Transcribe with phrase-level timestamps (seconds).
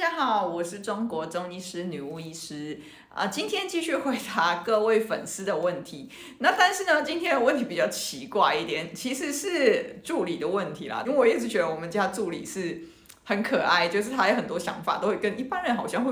[0.00, 6.08] 大家好，我是中国中医师女巫医师啊，今天继续回答各位粉丝的问题。
[6.38, 11.02] 那但是呢，今天的问题比较奇怪一点，其实是助理的问题啦。
[11.04, 12.80] 因为我一直觉得我们家助理是
[13.24, 16.10] 很可爱，就是他有很多想法，都会跟一般人好像会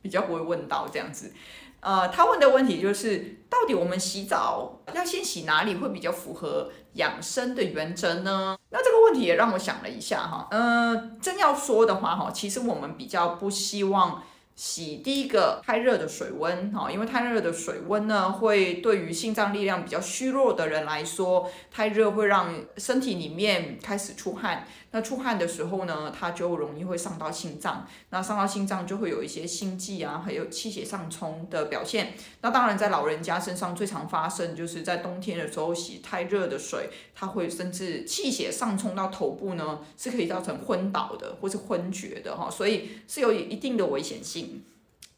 [0.00, 1.32] 比较不会问到这样子。
[1.80, 8.56] 呃，他问的问题就是，到底我们洗澡要先洗哪里会比较符合养生的原则呢？
[8.70, 14.22] 那这个问题也让我想了一下哈，呃，真要说的话哈，其实我们比较不希望。
[14.56, 24.66] 洗第一个太热的水温哈，因为太热的水温呢，会对于心脏力量比较虚弱的人来说，太热会让身体里面开始出汗。
[24.92, 27.86] 那出汗的时候呢，它就容易会伤到心脏。
[28.08, 32.14] 那伤到心脏就会有一些心悸啊，还有气血上冲的表现。
[32.40, 44.45] 那当然，在老人家身上最常发生，就是在冬天的时候洗太热的水，它会甚至气血上冲到头部呢，是可以造成昏倒的或是昏厥的哈，所以是有一定的危险性。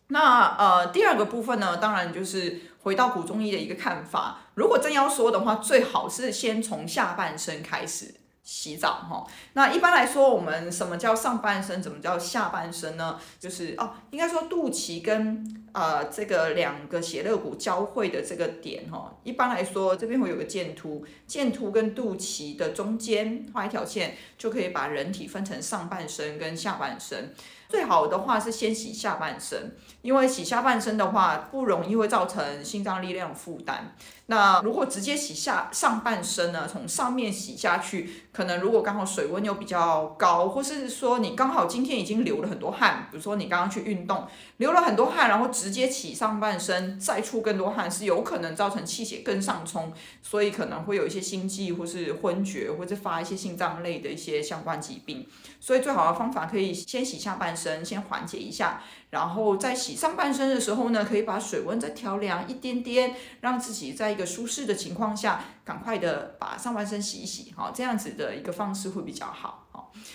[0.09, 4.39] 那呃，第二个部分呢，当然就是回到古中医的一个看法。
[4.55, 9.27] 如果真要说的话，最好是先从下半身开始洗澡哈。
[9.53, 13.19] 那一般来说，我们什么叫上半身，怎么叫下半身呢？
[13.39, 19.15] 就是哦，应该说肚脐跟呃这个两个血肋骨交汇的这个点哈。
[19.23, 27.33] 一般来说，这边会有个剑突，剑突跟肚脐的中间画一条线，就可以把人体分成上半身跟下半身。
[27.69, 33.95] 最好的话是先洗下半身，因为洗下半身的话不容易会造成心脏力量负担。
[34.31, 44.27] 那如果直接洗下上半身呢，从上面洗下去，可能如果刚好水温又比较高，或是说你刚好今天已经流了很多汗，比如说你刚刚去运动
[44.57, 55.27] 流了很多汗，然后直直接洗上半身再出更多汗，是有可能造成气血更上冲，所以可能会有一些心悸或是昏厥，或者发一些心脏类的一些相关疾病。
[55.61, 57.85] 所以最好的方法可以先洗下半身。
[57.85, 69.68] 先缓解一下，然后在洗上半身的时候呢，可以把水温再调凉一点点，让自己在一个舒适的情况下，赶快的把上半身洗一洗，哈，这样子的一个方式会比较好，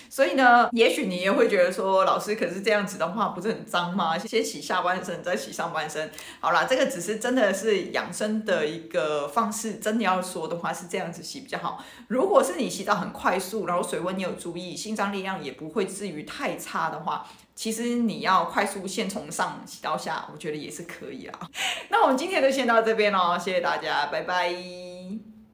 [0.08, 4.16] 所以呢，也许你也会觉得说，老师可是这样子的话，不是很脏吗？
[4.16, 6.10] 先洗下半身，再洗上半身。
[6.40, 11.84] 好啦，这个只是真的是养生的一个方式，真的要说的话是这样子洗比较好。
[12.08, 17.26] 如果是你洗澡很快速，然后水温你有注意，心脏力量也不会至于太差的话。
[17.56, 21.38] 其实你要快速先从上洗到下，我觉得也是可以啦。
[21.88, 25.33] 那我们今天就先到这边喽，谢谢大家，拜拜。